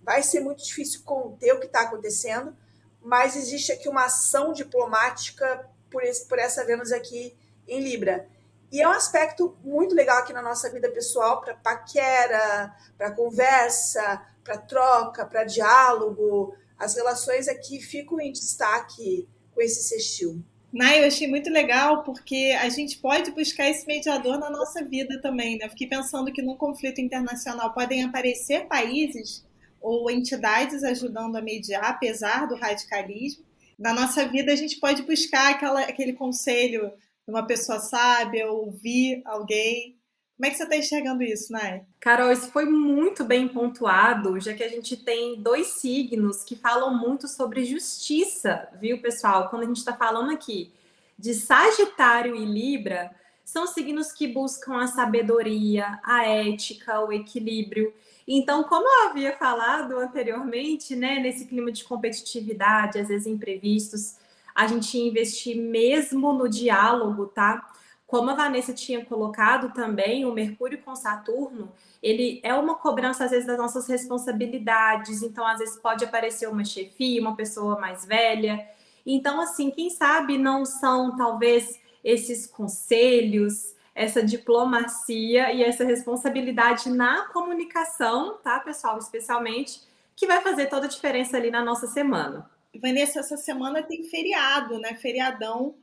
vai 0.03 0.23
ser 0.23 0.41
muito 0.41 0.65
difícil 0.65 1.03
conter 1.05 1.53
o 1.53 1.61
que 1.61 1.67
está 1.67 1.83
acontecendo, 1.83 2.57
mas 3.03 3.37
existe 3.37 3.73
aqui 3.73 3.91
uma 3.91 4.07
ação 4.07 4.55
diplomática 4.55 5.69
por, 5.91 6.03
esse, 6.03 6.25
por 6.25 6.39
essa 6.39 6.65
Vênus 6.65 6.93
aqui 6.93 7.37
em 7.69 7.81
Libra. 7.81 8.27
E 8.71 8.81
é 8.81 8.89
um 8.89 8.93
aspecto 8.93 9.55
muito 9.63 9.95
legal 9.95 10.17
aqui 10.17 10.33
na 10.33 10.41
nossa 10.41 10.71
vida 10.71 10.91
pessoal 10.91 11.43
para 11.43 11.55
paquera, 11.55 12.75
para 12.97 13.11
conversa, 13.11 14.27
para 14.43 14.57
troca, 14.57 15.27
para 15.27 15.45
diálogo. 15.45 16.57
As 16.79 16.95
relações 16.95 17.49
aqui 17.49 17.83
ficam 17.83 18.19
em 18.19 18.33
destaque 18.33 19.29
com 19.55 19.61
esse 19.61 19.83
sextil. 19.83 20.43
Nai, 20.73 21.03
eu 21.03 21.07
achei 21.07 21.29
muito 21.29 21.51
legal 21.51 22.03
porque 22.03 22.57
a 22.59 22.69
gente 22.71 22.97
pode 22.97 23.31
buscar 23.33 23.69
esse 23.69 23.87
mediador 23.87 24.39
na 24.39 24.49
nossa 24.49 24.83
vida 24.83 25.21
também, 25.21 25.59
né? 25.59 25.69
fiquei 25.69 25.87
pensando 25.87 26.33
que 26.33 26.41
num 26.41 26.57
conflito 26.57 26.99
internacional 26.99 27.75
podem 27.75 28.03
aparecer 28.03 28.67
países 28.67 29.45
ou 29.83 30.11
entidades 30.11 30.83
ajudando 30.83 31.37
a 31.37 31.43
mediar, 31.43 31.85
apesar 31.85 32.47
do 32.47 32.55
radicalismo. 32.55 33.45
Na 33.79 33.93
nossa 33.93 34.27
vida, 34.27 34.53
a 34.53 34.57
gente 34.57 34.79
pode 34.79 35.03
buscar 35.03 35.51
aquela, 35.51 35.83
aquele 35.83 36.15
conselho 36.15 36.91
de 37.27 37.35
uma 37.35 37.47
pessoa 37.47 37.79
sábia, 37.79 38.51
ouvir 38.51 39.21
alguém. 39.27 39.99
Como 40.37 40.47
é 40.47 40.51
que 40.51 40.57
você 40.57 40.65
está 40.65 40.77
enxergando 40.77 41.23
isso, 41.23 41.53
Nai? 41.53 41.85
Carol, 42.01 42.33
isso 42.33 42.51
foi 42.51 42.65
muito 42.65 43.23
bem 43.25 43.47
pontuado, 43.47 44.41
já 44.41 44.55
que 44.55 44.65
a 44.65 44.69
gente 44.69 44.97
tem 44.97 45.41
dois 45.41 45.69
signos 45.69 46.43
que 46.43 46.57
falam 46.57 46.97
muito 46.97 47.29
sobre 47.29 47.65
justiça, 47.65 48.69
viu, 48.81 49.01
pessoal? 49.01 49.49
Quando 49.49 49.63
a 49.63 49.67
gente 49.67 49.77
está 49.77 49.93
falando 49.95 50.33
aqui 50.33 50.73
de 51.19 51.35
Sagitário 51.35 52.35
e 52.35 52.45
Libra, 52.45 53.15
são 53.45 53.67
signos 53.67 54.13
que 54.13 54.27
buscam 54.27 54.79
a 54.81 54.87
sabedoria, 54.87 56.01
a 56.03 56.27
ética, 56.27 57.01
o 57.01 57.13
equilíbrio. 57.13 57.93
Então, 58.27 58.65
como 58.65 58.89
eu 58.89 59.11
havia 59.11 59.37
falado 59.37 59.99
anteriormente, 59.99 60.97
né, 60.97 61.19
nesse 61.19 61.47
clima 61.47 61.71
de 61.71 61.85
competitividade, 61.85 62.99
às 62.99 63.09
vezes 63.09 63.27
imprevistos, 63.27 64.17
a 64.55 64.67
gente 64.67 64.99
investir 64.99 65.57
mesmo 65.57 66.33
no 66.33 66.49
diálogo, 66.49 67.27
tá? 67.27 67.72
Como 68.13 68.29
a 68.29 68.35
Vanessa 68.35 68.75
tinha 68.75 69.03
colocado 69.03 69.73
também, 69.73 70.27
o 70.27 70.35
Mercúrio 70.35 70.83
com 70.83 70.95
Saturno, 70.95 71.73
ele 72.03 72.41
é 72.43 72.53
uma 72.53 72.75
cobrança, 72.75 73.25
às 73.25 73.31
vezes, 73.31 73.47
das 73.47 73.57
nossas 73.57 73.89
responsabilidades. 73.89 75.23
Então, 75.23 75.47
às 75.47 75.61
vezes, 75.61 75.79
pode 75.79 76.05
aparecer 76.05 76.47
uma 76.47 76.63
chefia, 76.63 77.23
uma 77.23 77.35
pessoa 77.35 77.81
mais 77.81 78.05
velha. 78.05 78.69
Então, 79.07 79.41
assim, 79.41 79.71
quem 79.71 79.89
sabe 79.89 80.37
não 80.37 80.67
são, 80.67 81.17
talvez, 81.17 81.81
esses 82.05 82.47
conselhos, 82.47 83.75
essa 83.95 84.23
diplomacia 84.23 85.51
e 85.51 85.63
essa 85.63 85.83
responsabilidade 85.83 86.91
na 86.91 87.29
comunicação, 87.29 88.37
tá, 88.45 88.61
pessoal? 88.61 88.99
Especialmente, 88.99 89.81
que 90.15 90.27
vai 90.27 90.43
fazer 90.43 90.67
toda 90.67 90.85
a 90.85 90.91
diferença 90.91 91.39
ali 91.39 91.51
na 91.51 91.65
nossa 91.65 91.87
semana. 91.87 92.47
Vanessa, 92.79 93.21
essa 93.21 93.39
semana 93.39 93.83
tem 93.83 94.05
feriado, 94.05 94.79
né? 94.79 94.93
Feriadão 94.97 95.77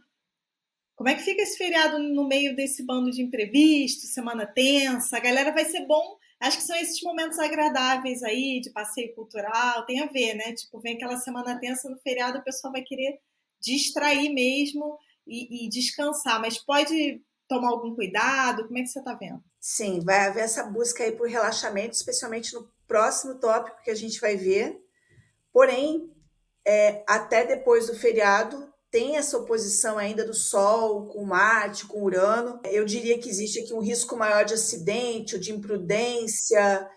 como 0.99 1.07
é 1.07 1.15
que 1.15 1.23
fica 1.23 1.41
esse 1.41 1.57
feriado 1.57 1.97
no 1.97 2.27
meio 2.27 2.53
desse 2.53 2.85
bando 2.85 3.09
de 3.09 3.21
imprevistos, 3.21 4.09
semana 4.09 4.45
tensa? 4.45 5.15
A 5.15 5.21
galera 5.21 5.53
vai 5.53 5.63
ser 5.63 5.85
bom. 5.85 6.17
Acho 6.41 6.57
que 6.57 6.63
são 6.63 6.75
esses 6.75 7.01
momentos 7.01 7.39
agradáveis 7.39 8.21
aí, 8.21 8.59
de 8.59 8.69
passeio 8.69 9.15
cultural, 9.15 9.85
tem 9.85 10.01
a 10.01 10.07
ver, 10.07 10.33
né? 10.33 10.51
Tipo, 10.51 10.77
vem 10.81 10.97
aquela 10.97 11.15
semana 11.15 11.57
tensa 11.57 11.89
no 11.89 11.97
feriado, 11.99 12.39
o 12.39 12.43
pessoal 12.43 12.73
vai 12.73 12.81
querer 12.81 13.17
distrair 13.61 14.27
mesmo 14.33 14.99
e, 15.25 15.67
e 15.67 15.69
descansar. 15.69 16.41
Mas 16.41 16.57
pode 16.57 17.21
tomar 17.47 17.69
algum 17.69 17.95
cuidado? 17.95 18.67
Como 18.67 18.77
é 18.77 18.81
que 18.81 18.89
você 18.89 18.99
está 18.99 19.13
vendo? 19.13 19.41
Sim, 19.57 20.01
vai 20.01 20.27
haver 20.27 20.43
essa 20.43 20.65
busca 20.65 21.05
aí 21.05 21.13
por 21.13 21.29
relaxamento, 21.29 21.95
especialmente 21.95 22.53
no 22.53 22.69
próximo 22.85 23.35
tópico 23.35 23.81
que 23.85 23.91
a 23.91 23.95
gente 23.95 24.19
vai 24.19 24.35
ver. 24.35 24.77
Porém, 25.53 26.11
é, 26.67 27.05
até 27.07 27.45
depois 27.45 27.87
do 27.87 27.95
feriado, 27.95 28.69
tem 28.91 29.17
essa 29.17 29.37
oposição 29.37 29.97
ainda 29.97 30.25
do 30.25 30.33
Sol 30.33 31.07
com 31.07 31.23
Marte, 31.23 31.85
com 31.85 32.03
Urano. 32.03 32.59
Eu 32.65 32.85
diria 32.85 33.19
que 33.19 33.29
existe 33.29 33.59
aqui 33.59 33.73
um 33.73 33.81
risco 33.81 34.15
maior 34.15 34.43
de 34.43 34.55
acidente 34.55 35.35
ou 35.35 35.41
de 35.41 35.51
imprudência, 35.51 36.89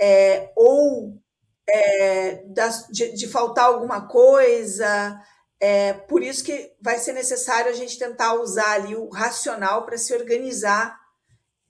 é, 0.00 0.52
ou 0.56 1.20
é, 1.68 2.44
de, 2.90 3.12
de, 3.12 3.28
faltar 3.28 3.66
alguma 3.66 4.06
coisa. 4.06 5.20
É, 5.58 5.92
por 5.92 6.22
isso 6.22 6.44
que 6.44 6.72
vai 6.80 6.98
ser 6.98 7.12
necessário 7.12 7.70
a 7.70 7.74
gente 7.74 7.98
tentar 7.98 8.34
usar 8.34 8.72
ali 8.72 8.94
o 8.94 9.08
racional 9.08 9.84
para 9.84 9.98
se 9.98 10.14
organizar 10.14 10.96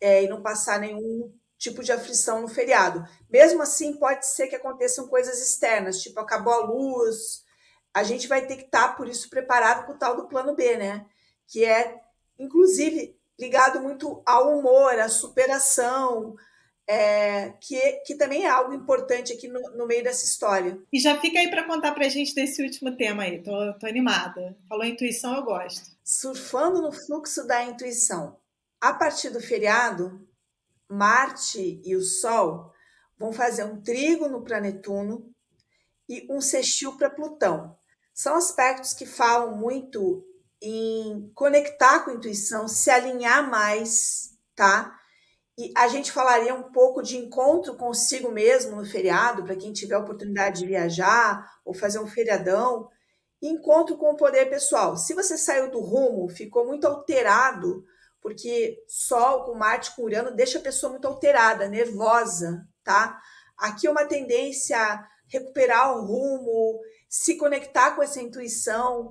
é, 0.00 0.24
e 0.24 0.28
não 0.28 0.42
passar 0.42 0.80
nenhum 0.80 1.32
tipo 1.56 1.82
de 1.82 1.92
aflição 1.92 2.42
no 2.42 2.48
feriado. 2.48 3.04
Mesmo 3.30 3.62
assim, 3.62 3.94
pode 3.94 4.26
ser 4.26 4.48
que 4.48 4.56
aconteçam 4.56 5.06
coisas 5.08 5.40
externas, 5.40 6.00
tipo 6.02 6.18
acabou 6.20 6.52
a 6.52 6.66
luz, 6.66 7.41
a 7.94 8.02
gente 8.02 8.26
vai 8.26 8.46
ter 8.46 8.56
que 8.56 8.64
estar, 8.64 8.88
tá, 8.88 8.94
por 8.94 9.08
isso, 9.08 9.28
preparado 9.28 9.86
com 9.86 9.92
o 9.92 9.98
tal 9.98 10.16
do 10.16 10.28
plano 10.28 10.54
B, 10.54 10.76
né? 10.76 11.06
Que 11.46 11.64
é, 11.64 12.00
inclusive, 12.38 13.16
ligado 13.38 13.80
muito 13.80 14.22
ao 14.24 14.58
humor, 14.58 14.98
à 14.98 15.08
superação, 15.08 16.34
é, 16.86 17.50
que, 17.60 17.78
que 18.06 18.14
também 18.14 18.44
é 18.44 18.48
algo 18.48 18.72
importante 18.74 19.32
aqui 19.32 19.48
no, 19.48 19.60
no 19.76 19.86
meio 19.86 20.02
dessa 20.02 20.24
história. 20.24 20.78
E 20.92 20.98
já 20.98 21.20
fica 21.20 21.38
aí 21.38 21.48
para 21.50 21.64
contar 21.64 21.92
para 21.92 22.06
a 22.06 22.08
gente 22.08 22.34
desse 22.34 22.62
último 22.62 22.96
tema 22.96 23.24
aí, 23.24 23.42
tô, 23.42 23.50
tô 23.78 23.86
animada. 23.86 24.56
Falou 24.68 24.84
intuição, 24.84 25.34
eu 25.36 25.44
gosto. 25.44 25.90
Surfando 26.04 26.82
no 26.82 26.92
fluxo 26.92 27.46
da 27.46 27.62
intuição. 27.62 28.36
A 28.80 28.92
partir 28.92 29.30
do 29.30 29.40
feriado, 29.40 30.26
Marte 30.88 31.80
e 31.84 31.94
o 31.94 32.02
Sol 32.02 32.72
vão 33.18 33.32
fazer 33.32 33.64
um 33.64 33.80
trígono 33.80 34.42
para 34.42 34.60
Netuno 34.60 35.32
e 36.08 36.26
um 36.28 36.40
sextil 36.40 36.96
para 36.96 37.08
Plutão. 37.08 37.76
São 38.14 38.36
aspectos 38.36 38.92
que 38.92 39.06
falam 39.06 39.56
muito 39.56 40.24
em 40.60 41.30
conectar 41.34 42.00
com 42.00 42.10
a 42.10 42.14
intuição, 42.14 42.68
se 42.68 42.90
alinhar 42.90 43.50
mais, 43.50 44.36
tá? 44.54 44.96
E 45.58 45.72
a 45.76 45.88
gente 45.88 46.12
falaria 46.12 46.54
um 46.54 46.72
pouco 46.72 47.02
de 47.02 47.16
encontro 47.16 47.76
consigo 47.76 48.30
mesmo 48.30 48.76
no 48.76 48.84
feriado, 48.84 49.44
para 49.44 49.56
quem 49.56 49.72
tiver 49.72 49.96
oportunidade 49.96 50.60
de 50.60 50.66
viajar 50.66 51.46
ou 51.64 51.74
fazer 51.74 51.98
um 51.98 52.06
feriadão. 52.06 52.88
Encontro 53.40 53.96
com 53.96 54.12
o 54.12 54.16
poder 54.16 54.48
pessoal. 54.48 54.96
Se 54.96 55.14
você 55.14 55.36
saiu 55.36 55.70
do 55.70 55.80
rumo, 55.80 56.28
ficou 56.28 56.64
muito 56.64 56.86
alterado, 56.86 57.84
porque 58.20 58.78
Sol 58.86 59.44
com 59.44 59.54
Marte 59.54 59.94
com 59.96 60.02
Urano 60.02 60.34
deixa 60.34 60.58
a 60.58 60.62
pessoa 60.62 60.90
muito 60.90 61.08
alterada, 61.08 61.68
nervosa, 61.68 62.64
tá? 62.84 63.20
Aqui 63.58 63.86
é 63.86 63.90
uma 63.90 64.04
tendência 64.04 64.78
a 64.78 65.06
recuperar 65.26 65.96
o 65.96 66.06
rumo, 66.06 66.80
se 67.12 67.36
conectar 67.36 67.90
com 67.94 68.02
essa 68.02 68.22
intuição, 68.22 69.10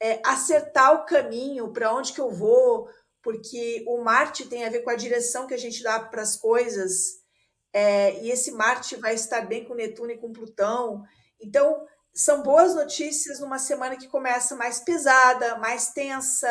é, 0.00 0.22
acertar 0.24 0.94
o 0.94 1.04
caminho 1.04 1.70
para 1.70 1.94
onde 1.94 2.14
que 2.14 2.20
eu 2.20 2.30
vou, 2.30 2.88
porque 3.22 3.84
o 3.86 4.02
Marte 4.02 4.46
tem 4.46 4.64
a 4.64 4.70
ver 4.70 4.80
com 4.80 4.88
a 4.88 4.96
direção 4.96 5.46
que 5.46 5.52
a 5.52 5.58
gente 5.58 5.82
dá 5.82 6.00
para 6.00 6.22
as 6.22 6.34
coisas, 6.34 7.20
é, 7.70 8.18
e 8.22 8.30
esse 8.30 8.52
Marte 8.52 8.96
vai 8.96 9.14
estar 9.14 9.42
bem 9.42 9.66
com 9.66 9.74
Netuno 9.74 10.12
e 10.12 10.18
com 10.18 10.32
Plutão. 10.32 11.02
Então, 11.38 11.86
são 12.14 12.42
boas 12.42 12.74
notícias 12.74 13.38
numa 13.38 13.58
semana 13.58 13.98
que 13.98 14.08
começa 14.08 14.56
mais 14.56 14.80
pesada, 14.80 15.58
mais 15.58 15.92
tensa, 15.92 16.48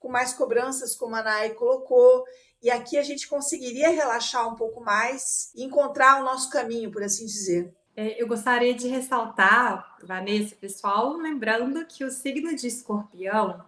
com 0.00 0.08
mais 0.08 0.32
cobranças, 0.32 0.96
como 0.96 1.14
a 1.14 1.22
Nai 1.22 1.50
colocou. 1.50 2.24
E 2.60 2.70
aqui 2.70 2.98
a 2.98 3.02
gente 3.04 3.28
conseguiria 3.28 3.90
relaxar 3.90 4.48
um 4.48 4.56
pouco 4.56 4.80
mais 4.80 5.52
e 5.54 5.62
encontrar 5.62 6.20
o 6.20 6.24
nosso 6.24 6.50
caminho, 6.50 6.90
por 6.90 7.04
assim 7.04 7.24
dizer. 7.24 7.72
É, 7.96 8.22
eu 8.22 8.26
gostaria 8.26 8.74
de 8.74 8.88
ressaltar, 8.88 9.96
Vanessa, 10.02 10.54
pessoal, 10.56 11.16
lembrando 11.16 11.84
que 11.86 12.04
o 12.04 12.10
signo 12.10 12.54
de 12.54 12.66
escorpião 12.66 13.62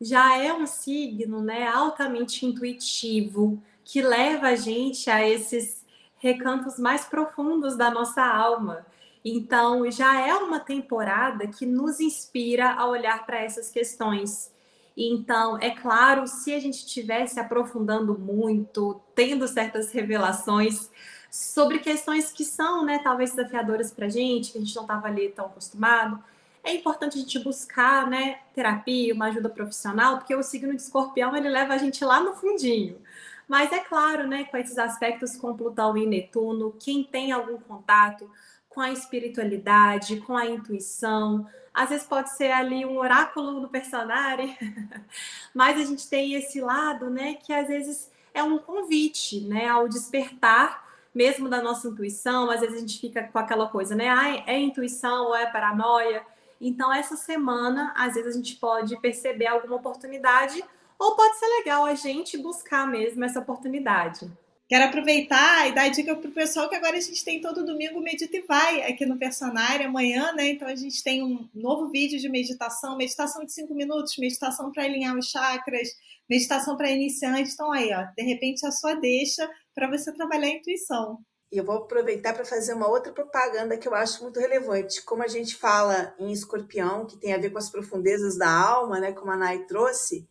já 0.00 0.38
é 0.38 0.52
um 0.52 0.66
signo 0.66 1.40
né, 1.40 1.66
altamente 1.66 2.46
intuitivo, 2.46 3.62
que 3.84 4.00
leva 4.00 4.48
a 4.48 4.56
gente 4.56 5.10
a 5.10 5.26
esses 5.26 5.84
recantos 6.16 6.78
mais 6.78 7.04
profundos 7.04 7.76
da 7.76 7.90
nossa 7.90 8.24
alma. 8.24 8.86
Então, 9.24 9.90
já 9.90 10.20
é 10.20 10.34
uma 10.34 10.60
temporada 10.60 11.46
que 11.46 11.66
nos 11.66 12.00
inspira 12.00 12.72
a 12.72 12.86
olhar 12.86 13.24
para 13.26 13.40
essas 13.40 13.70
questões. 13.70 14.52
Então, 14.96 15.58
é 15.58 15.70
claro, 15.70 16.26
se 16.26 16.54
a 16.54 16.60
gente 16.60 16.78
estivesse 16.78 17.40
aprofundando 17.40 18.18
muito, 18.18 19.00
tendo 19.14 19.48
certas 19.48 19.90
revelações 19.92 20.90
sobre 21.34 21.80
questões 21.80 22.30
que 22.30 22.44
são, 22.44 22.84
né, 22.84 23.00
talvez 23.02 23.32
desafiadoras 23.34 23.90
para 23.90 24.06
a 24.06 24.08
gente, 24.08 24.52
que 24.52 24.58
a 24.58 24.60
gente 24.60 24.76
não 24.76 24.84
estava 24.84 25.08
ali 25.08 25.30
tão 25.30 25.46
acostumado, 25.46 26.22
é 26.62 26.72
importante 26.72 27.18
a 27.18 27.20
gente 27.20 27.40
buscar, 27.40 28.08
né, 28.08 28.38
terapia, 28.54 29.12
uma 29.12 29.26
ajuda 29.26 29.48
profissional, 29.48 30.18
porque 30.18 30.32
o 30.32 30.44
signo 30.44 30.72
de 30.76 30.80
escorpião, 30.80 31.34
ele 31.34 31.48
leva 31.48 31.74
a 31.74 31.76
gente 31.76 32.04
lá 32.04 32.20
no 32.20 32.36
fundinho. 32.36 33.02
Mas 33.48 33.72
é 33.72 33.80
claro, 33.80 34.28
né, 34.28 34.44
com 34.44 34.56
esses 34.56 34.78
aspectos 34.78 35.34
com 35.34 35.56
Plutão 35.56 35.96
e 35.96 36.06
Netuno, 36.06 36.72
quem 36.78 37.02
tem 37.02 37.32
algum 37.32 37.58
contato 37.58 38.30
com 38.68 38.80
a 38.80 38.92
espiritualidade, 38.92 40.20
com 40.20 40.36
a 40.36 40.46
intuição, 40.46 41.48
às 41.74 41.88
vezes 41.88 42.06
pode 42.06 42.30
ser 42.30 42.52
ali 42.52 42.86
um 42.86 42.96
oráculo 42.96 43.60
do 43.60 43.68
personagem, 43.68 44.56
mas 45.52 45.80
a 45.80 45.84
gente 45.84 46.08
tem 46.08 46.34
esse 46.34 46.60
lado, 46.60 47.10
né, 47.10 47.34
que 47.34 47.52
às 47.52 47.66
vezes 47.66 48.08
é 48.32 48.40
um 48.40 48.56
convite, 48.56 49.40
né, 49.40 49.66
ao 49.66 49.88
despertar 49.88 50.84
mesmo 51.14 51.48
da 51.48 51.62
nossa 51.62 51.88
intuição, 51.88 52.50
às 52.50 52.60
vezes 52.60 52.76
a 52.76 52.80
gente 52.80 53.00
fica 53.00 53.22
com 53.24 53.38
aquela 53.38 53.68
coisa, 53.68 53.94
né, 53.94 54.08
ah, 54.08 54.42
é 54.46 54.58
intuição 54.58 55.26
ou 55.26 55.36
é 55.36 55.46
paranoia. 55.46 56.24
Então 56.60 56.92
essa 56.92 57.16
semana, 57.16 57.92
às 57.96 58.14
vezes 58.14 58.34
a 58.34 58.36
gente 58.36 58.56
pode 58.56 59.00
perceber 59.00 59.46
alguma 59.46 59.76
oportunidade 59.76 60.62
ou 60.98 61.14
pode 61.14 61.36
ser 61.38 61.46
legal 61.58 61.84
a 61.84 61.94
gente 61.94 62.38
buscar 62.38 62.86
mesmo 62.86 63.24
essa 63.24 63.40
oportunidade. 63.40 64.30
Quero 64.66 64.86
aproveitar 64.86 65.68
e 65.68 65.74
dar 65.74 65.90
dica 65.90 66.16
para 66.16 66.28
o 66.28 66.32
pessoal 66.32 66.70
que 66.70 66.74
agora 66.74 66.96
a 66.96 67.00
gente 67.00 67.22
tem 67.22 67.40
todo 67.40 67.66
domingo 67.66 68.00
Medita 68.00 68.34
e 68.34 68.40
Vai 68.40 68.82
aqui 68.90 69.04
no 69.04 69.18
Personário, 69.18 69.86
amanhã, 69.86 70.32
né? 70.32 70.48
Então 70.48 70.66
a 70.66 70.74
gente 70.74 71.04
tem 71.04 71.22
um 71.22 71.46
novo 71.54 71.90
vídeo 71.90 72.18
de 72.18 72.30
meditação, 72.30 72.96
meditação 72.96 73.44
de 73.44 73.52
cinco 73.52 73.74
minutos, 73.74 74.16
meditação 74.16 74.72
para 74.72 74.84
alinhar 74.84 75.16
os 75.18 75.28
chakras, 75.28 75.90
meditação 76.28 76.76
para 76.76 76.90
iniciantes. 76.90 77.54
Então 77.54 77.72
aí, 77.72 77.92
ó, 77.92 78.04
de 78.16 78.22
repente 78.22 78.66
a 78.66 78.70
sua 78.70 78.94
deixa 78.94 79.48
para 79.74 79.88
você 79.90 80.12
trabalhar 80.12 80.46
a 80.46 80.50
intuição. 80.50 81.18
E 81.52 81.56
eu 81.56 81.64
vou 81.64 81.76
aproveitar 81.76 82.34
para 82.34 82.44
fazer 82.44 82.74
uma 82.74 82.88
outra 82.88 83.12
propaganda 83.12 83.76
que 83.76 83.86
eu 83.86 83.94
acho 83.94 84.22
muito 84.22 84.40
relevante. 84.40 85.02
Como 85.02 85.22
a 85.22 85.28
gente 85.28 85.54
fala 85.54 86.14
em 86.18 86.32
escorpião, 86.32 87.06
que 87.06 87.16
tem 87.16 87.32
a 87.32 87.38
ver 87.38 87.50
com 87.50 87.58
as 87.58 87.70
profundezas 87.70 88.36
da 88.36 88.50
alma, 88.50 88.98
né? 88.98 89.12
Como 89.12 89.30
a 89.30 89.36
Nai 89.36 89.64
trouxe, 89.64 90.28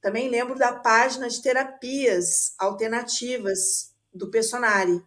também 0.00 0.28
lembro 0.28 0.58
da 0.58 0.72
página 0.72 1.28
de 1.28 1.42
terapias 1.42 2.54
alternativas 2.58 3.94
do 4.12 4.30
Personari. 4.30 5.02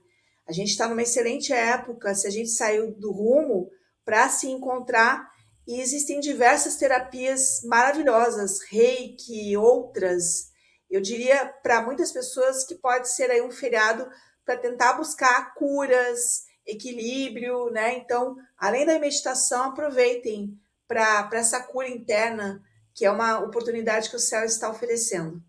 A 0.48 0.52
gente 0.52 0.70
está 0.72 0.88
numa 0.88 1.04
excelente 1.04 1.54
época, 1.54 2.14
se 2.14 2.28
a 2.28 2.30
gente 2.30 2.50
saiu 2.50 2.92
do 2.96 3.12
rumo 3.12 3.70
para 4.04 4.28
se 4.30 4.48
encontrar, 4.48 5.31
e 5.72 5.80
existem 5.80 6.20
diversas 6.20 6.76
terapias 6.76 7.62
maravilhosas, 7.64 8.60
reiki, 8.70 9.56
outras. 9.56 10.52
Eu 10.90 11.00
diria 11.00 11.46
para 11.64 11.82
muitas 11.82 12.12
pessoas 12.12 12.66
que 12.66 12.76
pode 12.76 13.08
ser 13.08 13.32
aí 13.32 13.42
um 13.42 13.50
feriado 13.50 14.06
para 14.44 14.58
tentar 14.58 14.94
buscar 14.94 15.54
curas, 15.54 16.44
equilíbrio, 16.68 17.70
né? 17.70 17.94
Então, 17.94 18.36
além 18.58 18.86
da 18.86 19.00
meditação, 19.00 19.70
aproveitem 19.70 20.60
para 20.86 21.30
essa 21.32 21.62
cura 21.64 21.88
interna 21.88 22.62
que 22.94 23.06
é 23.06 23.12
uma 23.12 23.40
oportunidade 23.40 24.10
que 24.10 24.18
o 24.18 24.20
céu 24.20 24.44
está 24.44 24.70
oferecendo. 24.70 25.42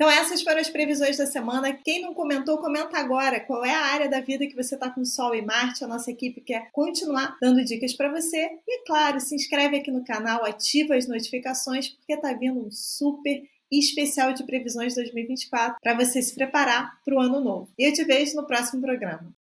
Então, 0.00 0.10
essas 0.10 0.40
foram 0.40 0.58
as 0.58 0.70
previsões 0.70 1.18
da 1.18 1.26
semana. 1.26 1.74
Quem 1.74 2.00
não 2.00 2.14
comentou, 2.14 2.56
comenta 2.56 2.96
agora 2.96 3.38
qual 3.38 3.62
é 3.62 3.74
a 3.74 3.84
área 3.84 4.08
da 4.08 4.22
vida 4.22 4.46
que 4.46 4.56
você 4.56 4.74
está 4.74 4.88
com 4.88 5.04
Sol 5.04 5.34
e 5.34 5.42
Marte. 5.42 5.84
A 5.84 5.86
nossa 5.86 6.10
equipe 6.10 6.40
quer 6.40 6.70
continuar 6.72 7.36
dando 7.38 7.62
dicas 7.62 7.92
para 7.92 8.10
você. 8.10 8.48
E, 8.66 8.82
claro, 8.86 9.20
se 9.20 9.34
inscreve 9.34 9.76
aqui 9.76 9.90
no 9.90 10.02
canal, 10.02 10.42
ativa 10.42 10.94
as 10.94 11.06
notificações, 11.06 11.90
porque 11.90 12.14
está 12.14 12.32
vindo 12.32 12.66
um 12.66 12.70
super 12.70 13.42
especial 13.70 14.32
de 14.32 14.42
previsões 14.44 14.94
2024 14.94 15.76
para 15.82 15.92
você 15.92 16.22
se 16.22 16.34
preparar 16.34 16.98
para 17.04 17.14
o 17.14 17.20
ano 17.20 17.38
novo. 17.38 17.68
E 17.78 17.86
eu 17.86 17.92
te 17.92 18.02
vejo 18.02 18.36
no 18.36 18.46
próximo 18.46 18.80
programa. 18.80 19.34